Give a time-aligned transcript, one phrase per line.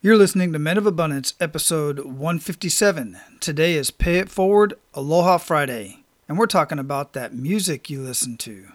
[0.00, 3.18] You're listening to Men of Abundance, episode 157.
[3.40, 8.36] Today is Pay It Forward Aloha Friday, and we're talking about that music you listen
[8.36, 8.68] to.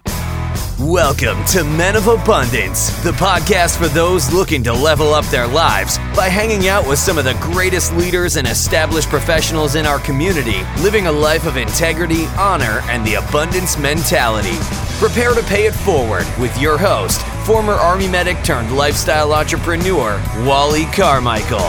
[0.82, 5.98] Welcome to Men of Abundance, the podcast for those looking to level up their lives
[6.14, 10.64] by hanging out with some of the greatest leaders and established professionals in our community,
[10.82, 14.58] living a life of integrity, honor, and the abundance mentality.
[15.00, 20.86] Prepare to pay it forward with your host, former Army medic turned lifestyle entrepreneur, Wally
[20.86, 21.60] Carmichael.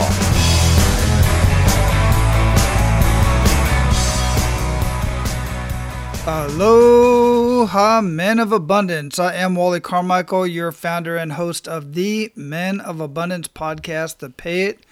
[6.25, 9.19] Aloha, Men of Abundance.
[9.19, 14.29] I am Wally Carmichael, your founder and host of the Men of Abundance podcast, the
[14.29, 14.84] Pay It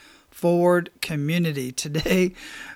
[0.43, 1.71] Forward community.
[1.71, 2.33] Today,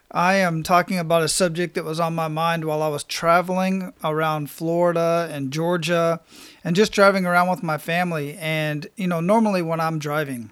[0.10, 3.92] I am talking about a subject that was on my mind while I was traveling
[4.06, 6.22] around Florida and Georgia
[6.64, 8.38] and just driving around with my family.
[8.38, 10.52] And, you know, normally when I'm driving,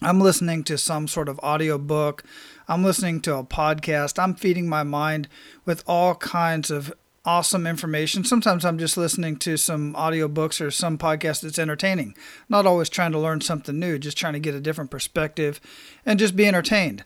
[0.00, 2.22] I'm listening to some sort of audio book.
[2.68, 4.16] I'm listening to a podcast.
[4.22, 5.26] I'm feeding my mind
[5.64, 6.94] with all kinds of
[7.28, 8.24] awesome information.
[8.24, 12.14] Sometimes I'm just listening to some audiobooks or some podcast that's entertaining.
[12.48, 15.60] Not always trying to learn something new, just trying to get a different perspective
[16.06, 17.04] and just be entertained.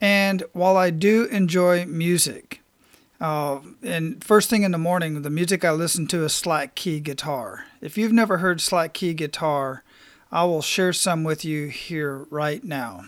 [0.00, 2.62] And while I do enjoy music,
[3.20, 7.00] uh, and first thing in the morning, the music I listen to is slack key
[7.00, 7.64] guitar.
[7.80, 9.82] If you've never heard slack key guitar,
[10.30, 13.06] I will share some with you here right now.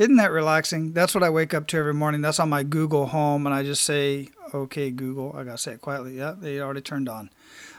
[0.00, 0.94] Isn't that relaxing?
[0.94, 2.22] That's what I wake up to every morning.
[2.22, 5.82] That's on my Google Home, and I just say, "Okay, Google." I gotta say it
[5.82, 6.16] quietly.
[6.16, 7.28] Yeah, they already turned on.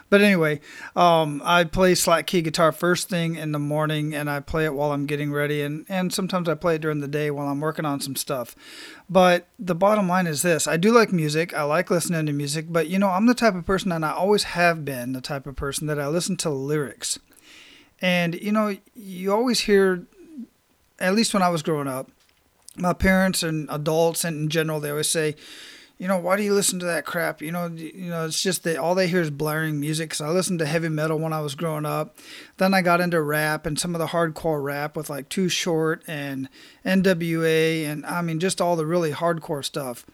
[0.08, 0.60] But anyway,
[0.94, 4.74] um, I play slack key guitar first thing in the morning, and I play it
[4.74, 7.58] while I'm getting ready, and and sometimes I play it during the day while I'm
[7.58, 8.54] working on some stuff.
[9.10, 11.52] But the bottom line is this: I do like music.
[11.52, 14.12] I like listening to music, but you know, I'm the type of person, and I
[14.12, 17.18] always have been the type of person that I listen to lyrics.
[18.00, 20.06] And you know, you always hear
[21.02, 22.10] at least when I was growing up,
[22.76, 25.36] my parents and adults and in general, they always say,
[25.98, 27.40] you know, why do you listen to that crap?
[27.42, 30.08] You know, you know, it's just that all they hear is blaring music.
[30.08, 32.18] Because I listened to heavy metal when I was growing up.
[32.56, 36.02] Then I got into rap and some of the hardcore rap with like Too Short
[36.08, 36.48] and
[36.84, 37.84] N.W.A.
[37.84, 40.04] and I mean just all the really hardcore stuff.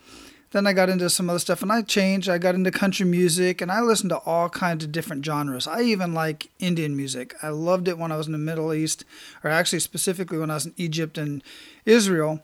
[0.50, 2.28] Then I got into some other stuff and I changed.
[2.28, 5.66] I got into country music and I listened to all kinds of different genres.
[5.66, 7.34] I even like Indian music.
[7.42, 9.04] I loved it when I was in the Middle East,
[9.44, 11.42] or actually specifically when I was in Egypt and
[11.84, 12.40] Israel.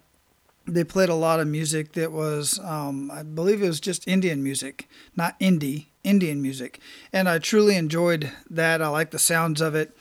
[0.67, 4.43] They played a lot of music that was, um, I believe it was just Indian
[4.43, 6.81] music, not indie, Indian music.
[7.13, 8.81] And I truly enjoyed that.
[8.81, 9.97] I like the sounds of it.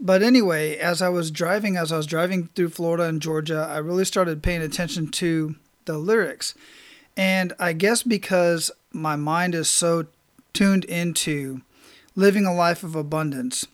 [0.00, 3.78] But anyway, as I was driving, as I was driving through Florida and Georgia, I
[3.78, 6.54] really started paying attention to the lyrics
[7.18, 10.06] and I guess because my mind is so
[10.52, 11.62] tuned into
[12.14, 13.66] living a life of abundance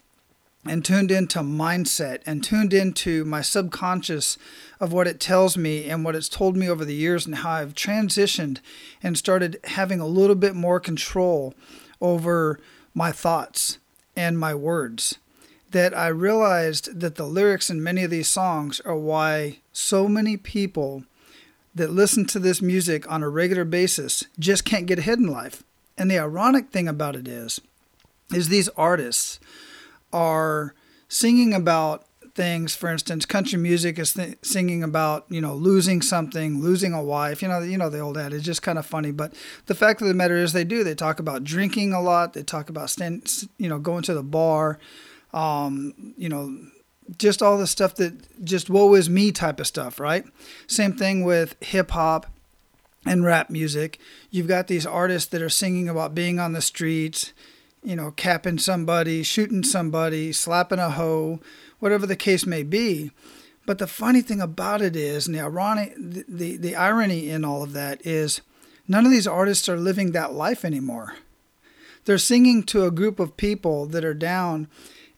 [0.65, 4.39] and tuned into mindset and tuned into my subconscious
[4.81, 7.51] of what it tells me and what it's told me over the years and how
[7.51, 8.61] I've transitioned
[9.03, 11.53] and started having a little bit more control
[12.01, 12.59] over
[12.95, 13.77] my thoughts
[14.17, 15.19] and my words
[15.71, 20.39] that I realized that the lyrics in many of these songs are why so many
[20.39, 21.05] people
[21.75, 25.63] that listen to this music on a regular basis just can't get ahead in life.
[25.97, 27.61] And the ironic thing about it is,
[28.33, 29.39] is these artists
[30.13, 30.75] are
[31.09, 32.75] singing about things.
[32.75, 37.43] For instance, country music is th- singing about you know losing something, losing a wife.
[37.43, 38.39] You know, you know the old adage.
[38.39, 39.35] It's just kind of funny, but
[39.67, 40.85] the fact of the matter is, they do.
[40.85, 42.33] They talk about drinking a lot.
[42.33, 44.79] They talk about stand, you know, going to the bar.
[45.33, 46.57] Um, you know,
[47.19, 50.25] just all the stuff that just woe is me type of stuff, right?
[50.67, 52.27] Same thing with hip hop
[53.07, 53.99] and rap music.
[54.31, 57.33] You've got these artists that are singing about being on the streets,
[57.83, 61.41] you know, capping somebody, shooting somebody, slapping a hoe,
[61.79, 63.11] whatever the case may be.
[63.67, 67.45] But the funny thing about it is, and the ironic, the, the, the irony in
[67.45, 68.41] all of that is,
[68.87, 71.15] none of these artists are living that life anymore.
[72.05, 74.69] They're singing to a group of people that are down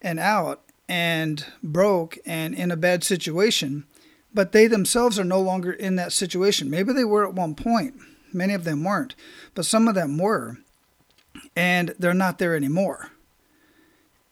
[0.00, 3.84] and out and broke and in a bad situation,
[4.32, 6.70] but they themselves are no longer in that situation.
[6.70, 7.94] Maybe they were at one point,
[8.32, 9.14] many of them weren't,
[9.54, 10.58] but some of them were,
[11.54, 13.10] and they're not there anymore.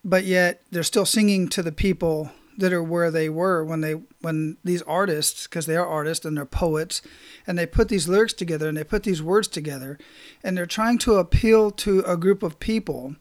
[0.04, 3.94] But yet they're still singing to the people that are where they were when they
[4.20, 7.02] when these artists because they are artists and they're poets
[7.46, 9.98] and they put these lyrics together and they put these words together
[10.42, 13.16] and they're trying to appeal to a group of people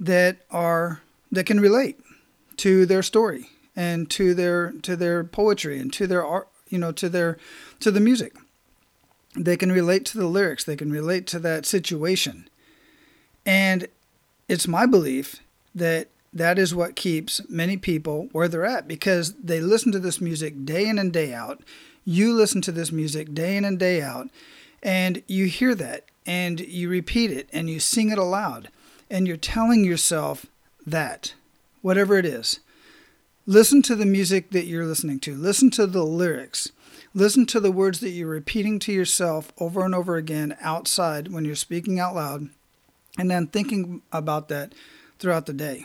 [0.00, 1.00] that are
[1.30, 2.00] that can relate
[2.62, 6.92] to their story and to their to their poetry and to their art, you know,
[6.92, 7.38] to their
[7.80, 8.34] to the music.
[9.36, 12.48] they can relate to the lyrics, they can relate to that situation.
[13.46, 13.88] And
[14.48, 15.36] it's my belief
[15.74, 20.20] that that is what keeps many people where they're at because they listen to this
[20.20, 21.62] music day in and day out.
[22.04, 24.28] You listen to this music day in and day out,
[24.82, 28.68] and you hear that and you repeat it and you sing it aloud,
[29.10, 30.46] and you're telling yourself
[30.86, 31.34] that,
[31.82, 32.60] whatever it is.
[33.44, 36.70] Listen to the music that you're listening to, listen to the lyrics.
[37.14, 41.44] Listen to the words that you're repeating to yourself over and over again outside when
[41.44, 42.48] you're speaking out loud,
[43.18, 44.74] and then thinking about that
[45.18, 45.84] throughout the day.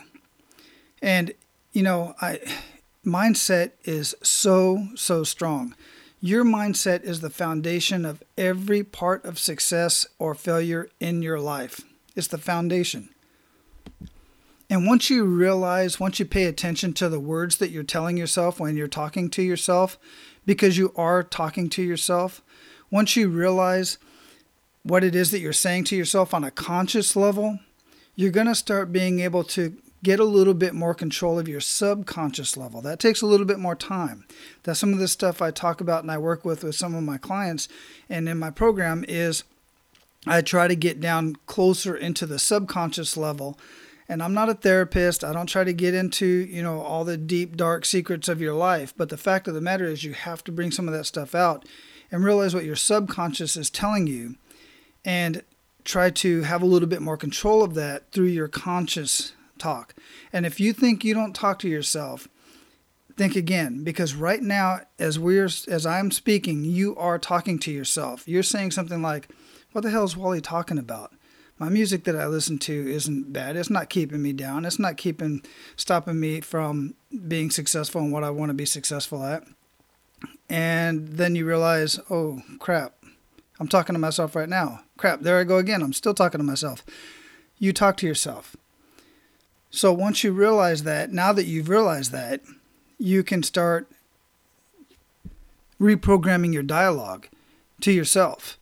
[1.02, 1.34] And
[1.72, 2.40] you know, I
[3.04, 5.74] mindset is so so strong.
[6.20, 11.82] Your mindset is the foundation of every part of success or failure in your life.
[12.16, 13.10] It's the foundation.
[14.70, 18.60] And once you realize, once you pay attention to the words that you're telling yourself
[18.60, 19.98] when you're talking to yourself,
[20.44, 22.42] because you are talking to yourself,
[22.90, 23.98] once you realize
[24.82, 27.58] what it is that you're saying to yourself on a conscious level,
[28.14, 31.60] you're going to start being able to get a little bit more control of your
[31.60, 32.80] subconscious level.
[32.80, 34.24] That takes a little bit more time.
[34.62, 37.02] That's some of the stuff I talk about and I work with with some of
[37.02, 37.68] my clients
[38.08, 39.44] and in my program is
[40.26, 43.58] I try to get down closer into the subconscious level.
[44.08, 45.22] And I'm not a therapist.
[45.22, 48.54] I don't try to get into, you know, all the deep dark secrets of your
[48.54, 51.04] life, but the fact of the matter is you have to bring some of that
[51.04, 51.66] stuff out
[52.10, 54.36] and realize what your subconscious is telling you
[55.04, 55.42] and
[55.84, 59.94] try to have a little bit more control of that through your conscious talk.
[60.32, 62.28] And if you think you don't talk to yourself,
[63.16, 68.26] think again because right now as we're as I'm speaking, you are talking to yourself.
[68.28, 69.28] You're saying something like,
[69.72, 71.12] "What the hell is Wally talking about?"
[71.58, 73.56] My music that I listen to isn't bad.
[73.56, 74.64] It's not keeping me down.
[74.64, 75.42] It's not keeping
[75.76, 76.94] stopping me from
[77.26, 79.44] being successful in what I want to be successful at.
[80.48, 82.94] And then you realize, "Oh, crap.
[83.58, 84.82] I'm talking to myself right now.
[84.96, 85.82] Crap, there I go again.
[85.82, 86.84] I'm still talking to myself."
[87.58, 88.56] You talk to yourself.
[89.70, 92.42] So once you realize that, now that you've realized that,
[92.98, 93.90] you can start
[95.80, 97.26] reprogramming your dialogue
[97.80, 98.57] to yourself.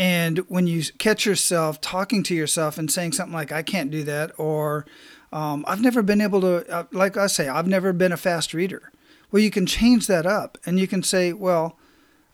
[0.00, 4.02] And when you catch yourself talking to yourself and saying something like, I can't do
[4.04, 4.86] that, or
[5.32, 8.54] um, I've never been able to, uh, like I say, I've never been a fast
[8.54, 8.90] reader.
[9.30, 11.76] Well, you can change that up and you can say, well,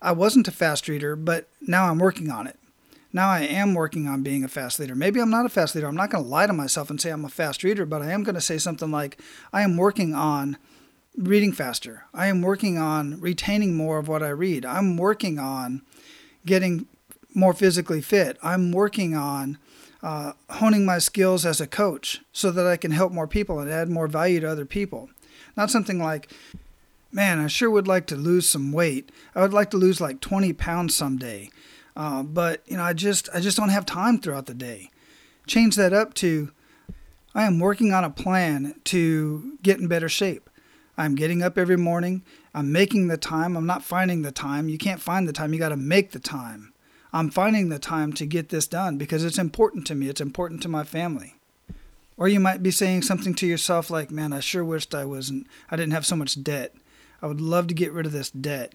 [0.01, 2.59] I wasn't a fast reader, but now I'm working on it
[3.17, 4.95] now I am working on being a fast leader.
[4.95, 5.87] Maybe I'm not a fast leader.
[5.87, 8.13] I'm not going to lie to myself and say I'm a fast reader, but I
[8.13, 9.19] am going to say something like,
[9.55, 10.59] I am working on
[11.17, 12.05] reading faster.
[12.13, 14.67] I am working on retaining more of what I read.
[14.67, 15.81] I'm working on
[16.45, 16.87] getting
[17.37, 18.39] more physically fit.
[18.43, 19.59] I'm working on
[20.03, 23.71] uh, honing my skills as a coach so that I can help more people and
[23.71, 25.11] add more value to other people.
[25.57, 26.33] Not something like,
[27.13, 29.11] man, I sure would like to lose some weight.
[29.35, 31.51] I would like to lose like 20 pounds someday.
[31.95, 34.91] Uh, but you know, I just I just don't have time throughout the day.
[35.47, 36.51] Change that up to
[37.35, 40.49] I am working on a plan to get in better shape.
[40.97, 42.23] I'm getting up every morning.
[42.55, 43.57] I'm making the time.
[43.57, 44.71] I'm not finding the time.
[44.71, 45.53] You can't find the time.
[45.53, 46.73] You got to make the time.
[47.17, 50.11] I'm finding the time to get this done because it's important to me.
[50.11, 51.37] It's important to my family.
[52.19, 55.47] Or you might be saying something to yourself like, "Man, I sure wished I wasn't
[55.71, 56.75] I didn't have so much debt.
[57.23, 58.75] I would love to get rid of this debt."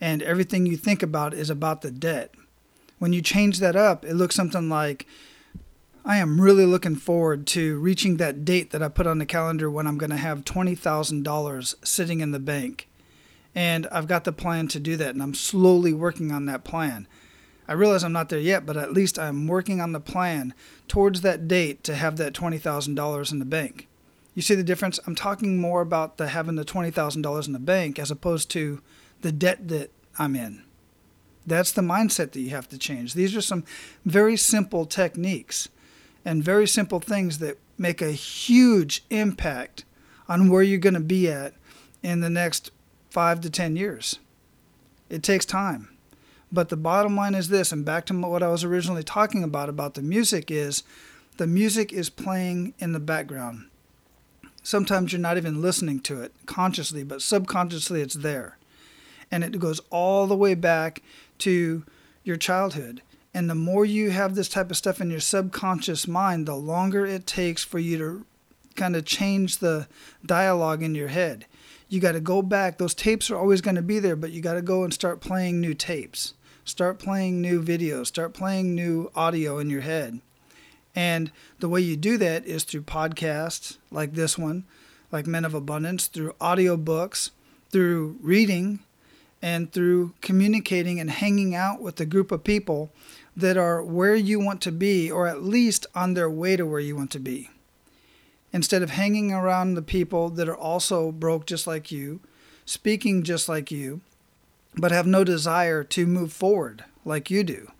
[0.00, 2.34] And everything you think about is about the debt.
[2.98, 5.06] When you change that up, it looks something like
[6.04, 9.70] I am really looking forward to reaching that date that I put on the calendar
[9.70, 12.88] when I'm going to have $20,000 sitting in the bank.
[13.54, 17.06] And I've got the plan to do that, and I'm slowly working on that plan.
[17.68, 20.54] I realize I'm not there yet, but at least I'm working on the plan
[20.88, 23.88] towards that date to have that $20,000 in the bank.
[24.34, 25.00] You see the difference?
[25.06, 28.82] I'm talking more about the having the $20,000 in the bank as opposed to
[29.22, 30.62] the debt that I'm in.
[31.46, 33.14] That's the mindset that you have to change.
[33.14, 33.64] These are some
[34.04, 35.68] very simple techniques
[36.24, 39.84] and very simple things that make a huge impact
[40.28, 41.54] on where you're going to be at
[42.02, 42.70] in the next
[43.10, 44.18] five to 10 years.
[45.08, 45.95] It takes time.
[46.52, 49.68] But the bottom line is this, and back to what I was originally talking about
[49.68, 50.84] about the music is
[51.36, 53.68] the music is playing in the background.
[54.62, 58.58] Sometimes you're not even listening to it consciously, but subconsciously it's there.
[59.30, 61.02] And it goes all the way back
[61.38, 61.84] to
[62.24, 63.02] your childhood.
[63.34, 67.04] And the more you have this type of stuff in your subconscious mind, the longer
[67.04, 68.26] it takes for you to
[68.76, 69.88] kind of change the
[70.24, 71.46] dialogue in your head.
[71.88, 72.78] You got to go back.
[72.78, 75.20] Those tapes are always going to be there, but you got to go and start
[75.20, 76.34] playing new tapes.
[76.64, 78.06] Start playing new videos.
[78.06, 80.20] Start playing new audio in your head.
[80.96, 84.64] And the way you do that is through podcasts like this one,
[85.12, 87.30] like Men of Abundance, through audiobooks,
[87.70, 88.80] through reading,
[89.42, 92.90] and through communicating and hanging out with a group of people
[93.36, 96.80] that are where you want to be, or at least on their way to where
[96.80, 97.50] you want to be.
[98.56, 102.20] Instead of hanging around the people that are also broke just like you,
[102.64, 104.00] speaking just like you,
[104.78, 107.70] but have no desire to move forward like you do.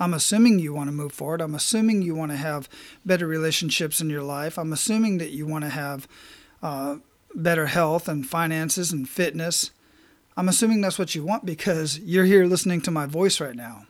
[0.00, 1.40] I'm assuming you want to move forward.
[1.40, 2.68] I'm assuming you want to have
[3.06, 4.58] better relationships in your life.
[4.58, 6.08] I'm assuming that you want to have
[6.60, 6.96] uh,
[7.32, 9.70] better health and finances and fitness.
[10.36, 13.86] I'm assuming that's what you want because you're here listening to my voice right now.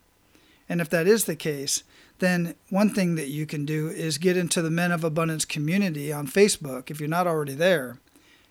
[0.68, 1.82] And if that is the case,
[2.18, 6.12] then one thing that you can do is get into the Men of Abundance community
[6.12, 7.98] on Facebook if you're not already there.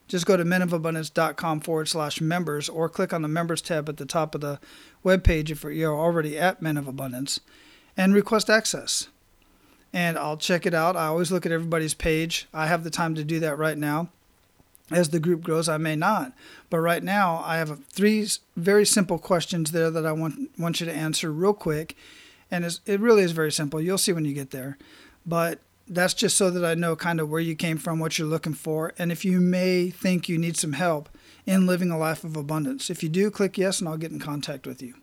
[0.08, 4.06] Just go to menofabundance.com forward slash members or click on the members tab at the
[4.06, 4.60] top of the
[5.04, 7.40] webpage if you're already at Men of Abundance
[7.96, 9.08] and request access.
[9.94, 10.98] And I'll check it out.
[10.98, 12.48] I always look at everybody's page.
[12.54, 14.10] I have the time to do that right now.
[14.92, 16.34] As the group grows, I may not.
[16.70, 18.28] But right now, I have three
[18.58, 21.96] very simple questions there that I want, want you to answer real quick.
[22.52, 23.82] And it really is very simple.
[23.82, 24.78] You'll see when you get there.
[25.26, 28.28] But that's just so that I know kind of where you came from, what you're
[28.28, 31.10] looking for, and if you may think you need some help
[31.46, 32.90] in living a life of abundance.
[32.90, 34.94] If you do, click yes, and I'll get in contact with you.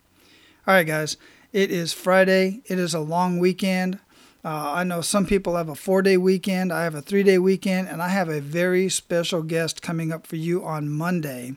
[0.67, 1.17] All right, guys,
[1.53, 2.63] it is Friday.
[2.67, 3.99] It is a long weekend.
[4.43, 6.73] Uh, I know some people have a four day weekend.
[6.73, 10.27] I have a three day weekend, and I have a very special guest coming up
[10.27, 11.57] for you on Monday.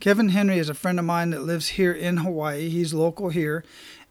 [0.00, 2.70] Kevin Henry is a friend of mine that lives here in Hawaii.
[2.70, 3.64] He's local here,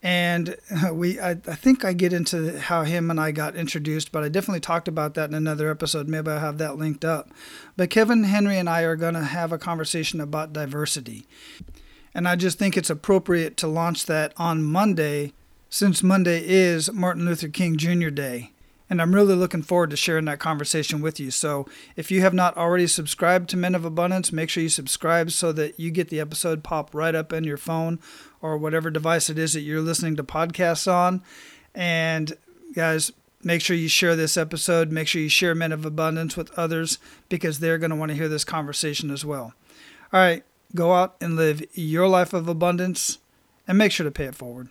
[0.03, 4.12] and uh, we I, I, think I get into how him and I got introduced,
[4.12, 6.08] but I definitely talked about that in another episode.
[6.08, 7.31] Maybe I'll have that linked up.
[7.75, 11.25] But Kevin Henry and I are going to have a conversation about diversity.
[12.13, 15.34] And I just think it's appropriate to launch that on Monday
[15.69, 18.10] since Monday is Martin Luther King Jr.
[18.10, 18.51] Day.
[18.89, 21.29] And I'm really looking forward to sharing that conversation with you.
[21.29, 25.29] So if you have not already subscribed to Men of Abundance, make sure you subscribe
[25.31, 28.00] so that you get the episode pop right up in your phone
[28.41, 31.22] or whatever device it is that you're listening to podcasts on.
[31.75, 32.36] And
[32.74, 33.12] guys,
[33.43, 34.91] make sure you share this episode.
[34.91, 36.98] Make sure you share Men of Abundance with others
[37.29, 39.53] because they're going to want to hear this conversation as well.
[40.12, 40.43] All right,
[40.75, 43.19] go out and live your life of abundance
[43.67, 44.67] and make sure to pay it forward.